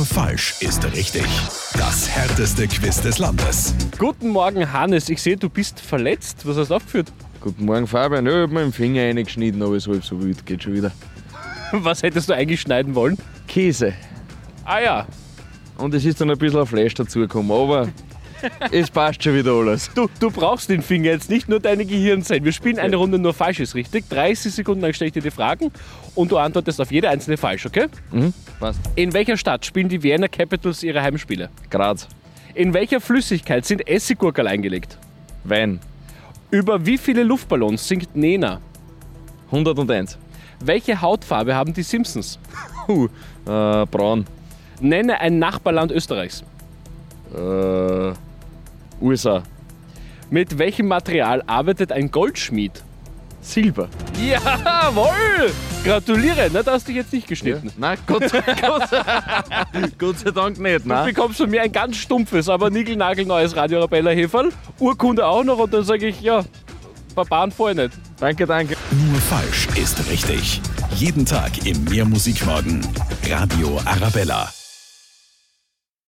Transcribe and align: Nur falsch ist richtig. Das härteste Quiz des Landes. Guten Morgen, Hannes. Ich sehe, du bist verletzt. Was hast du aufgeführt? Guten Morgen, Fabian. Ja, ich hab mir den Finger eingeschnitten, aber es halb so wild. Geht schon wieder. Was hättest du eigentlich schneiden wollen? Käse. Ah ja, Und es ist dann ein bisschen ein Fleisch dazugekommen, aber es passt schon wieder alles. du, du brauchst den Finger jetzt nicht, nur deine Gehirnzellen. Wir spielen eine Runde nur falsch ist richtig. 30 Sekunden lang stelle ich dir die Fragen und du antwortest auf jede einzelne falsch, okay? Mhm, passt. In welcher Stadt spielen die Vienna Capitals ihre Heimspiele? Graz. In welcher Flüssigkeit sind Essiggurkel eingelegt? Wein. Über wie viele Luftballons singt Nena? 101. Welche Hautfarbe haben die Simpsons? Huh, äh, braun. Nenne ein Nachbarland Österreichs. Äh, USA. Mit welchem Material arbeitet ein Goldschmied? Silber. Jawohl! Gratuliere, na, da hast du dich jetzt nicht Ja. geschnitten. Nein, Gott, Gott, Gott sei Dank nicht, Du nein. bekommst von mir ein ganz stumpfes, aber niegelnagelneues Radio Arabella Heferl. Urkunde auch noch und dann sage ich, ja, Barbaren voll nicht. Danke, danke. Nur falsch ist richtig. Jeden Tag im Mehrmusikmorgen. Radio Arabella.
Nur 0.00 0.06
falsch 0.06 0.54
ist 0.60 0.82
richtig. 0.94 1.26
Das 1.74 2.08
härteste 2.08 2.66
Quiz 2.66 3.02
des 3.02 3.18
Landes. 3.18 3.74
Guten 3.98 4.30
Morgen, 4.30 4.72
Hannes. 4.72 5.10
Ich 5.10 5.20
sehe, 5.20 5.36
du 5.36 5.50
bist 5.50 5.78
verletzt. 5.78 6.38
Was 6.44 6.56
hast 6.56 6.70
du 6.70 6.76
aufgeführt? 6.76 7.12
Guten 7.38 7.66
Morgen, 7.66 7.86
Fabian. 7.86 8.24
Ja, 8.24 8.32
ich 8.32 8.42
hab 8.44 8.50
mir 8.50 8.62
den 8.62 8.72
Finger 8.72 9.02
eingeschnitten, 9.02 9.62
aber 9.62 9.74
es 9.74 9.86
halb 9.86 10.02
so 10.02 10.18
wild. 10.22 10.46
Geht 10.46 10.62
schon 10.62 10.72
wieder. 10.72 10.90
Was 11.72 12.02
hättest 12.02 12.30
du 12.30 12.32
eigentlich 12.32 12.62
schneiden 12.62 12.94
wollen? 12.94 13.18
Käse. 13.46 13.92
Ah 14.64 14.80
ja, 14.80 15.06
Und 15.76 15.92
es 15.92 16.06
ist 16.06 16.18
dann 16.18 16.30
ein 16.30 16.38
bisschen 16.38 16.60
ein 16.60 16.66
Fleisch 16.66 16.94
dazugekommen, 16.94 17.52
aber 17.52 17.88
es 18.70 18.90
passt 18.90 19.22
schon 19.22 19.34
wieder 19.34 19.52
alles. 19.52 19.90
du, 19.94 20.08
du 20.18 20.30
brauchst 20.30 20.68
den 20.68 20.82
Finger 20.82 21.10
jetzt 21.10 21.30
nicht, 21.30 21.48
nur 21.48 21.60
deine 21.60 21.84
Gehirnzellen. 21.84 22.44
Wir 22.44 22.52
spielen 22.52 22.78
eine 22.78 22.96
Runde 22.96 23.18
nur 23.18 23.34
falsch 23.34 23.60
ist 23.60 23.74
richtig. 23.74 24.08
30 24.08 24.52
Sekunden 24.54 24.80
lang 24.82 24.92
stelle 24.92 25.08
ich 25.08 25.12
dir 25.14 25.22
die 25.22 25.30
Fragen 25.30 25.70
und 26.14 26.30
du 26.30 26.38
antwortest 26.38 26.80
auf 26.80 26.90
jede 26.92 27.08
einzelne 27.08 27.36
falsch, 27.36 27.66
okay? 27.66 27.86
Mhm, 28.10 28.32
passt. 28.58 28.80
In 28.96 29.12
welcher 29.12 29.36
Stadt 29.36 29.64
spielen 29.64 29.88
die 29.88 30.02
Vienna 30.02 30.28
Capitals 30.28 30.82
ihre 30.82 31.02
Heimspiele? 31.02 31.50
Graz. 31.70 32.08
In 32.54 32.74
welcher 32.74 33.00
Flüssigkeit 33.00 33.64
sind 33.64 33.88
Essiggurkel 33.88 34.46
eingelegt? 34.46 34.98
Wein. 35.44 35.80
Über 36.50 36.84
wie 36.84 36.98
viele 36.98 37.22
Luftballons 37.22 37.86
singt 37.86 38.14
Nena? 38.16 38.60
101. 39.52 40.18
Welche 40.62 41.00
Hautfarbe 41.00 41.54
haben 41.54 41.72
die 41.72 41.82
Simpsons? 41.82 42.38
Huh, 42.86 43.06
äh, 43.46 43.86
braun. 43.86 44.26
Nenne 44.80 45.20
ein 45.20 45.38
Nachbarland 45.38 45.92
Österreichs. 45.92 46.42
Äh, 47.34 47.38
USA. 49.00 49.42
Mit 50.30 50.58
welchem 50.58 50.86
Material 50.88 51.42
arbeitet 51.46 51.90
ein 51.92 52.10
Goldschmied? 52.10 52.82
Silber. 53.42 53.88
Jawohl! 54.22 55.50
Gratuliere, 55.82 56.50
na, 56.52 56.62
da 56.62 56.72
hast 56.72 56.86
du 56.86 56.92
dich 56.92 56.96
jetzt 56.96 57.12
nicht 57.12 57.24
Ja. 57.24 57.28
geschnitten. 57.30 57.72
Nein, 57.78 57.96
Gott, 58.06 58.24
Gott, 58.30 58.90
Gott 59.98 60.18
sei 60.18 60.30
Dank 60.30 60.58
nicht, 60.58 60.84
Du 60.84 60.88
nein. 60.88 61.06
bekommst 61.06 61.38
von 61.38 61.48
mir 61.48 61.62
ein 61.62 61.72
ganz 61.72 61.96
stumpfes, 61.96 62.48
aber 62.50 62.68
niegelnagelneues 62.68 63.56
Radio 63.56 63.78
Arabella 63.78 64.10
Heferl. 64.10 64.50
Urkunde 64.78 65.26
auch 65.26 65.42
noch 65.42 65.58
und 65.58 65.72
dann 65.72 65.84
sage 65.84 66.06
ich, 66.08 66.20
ja, 66.20 66.44
Barbaren 67.14 67.50
voll 67.50 67.74
nicht. 67.74 67.92
Danke, 68.20 68.46
danke. 68.46 68.76
Nur 68.90 69.20
falsch 69.22 69.68
ist 69.74 69.98
richtig. 70.10 70.60
Jeden 70.94 71.24
Tag 71.24 71.66
im 71.66 71.82
Mehrmusikmorgen. 71.84 72.86
Radio 73.28 73.80
Arabella. 73.86 74.50